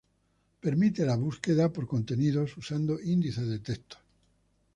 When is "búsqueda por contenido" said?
1.15-2.43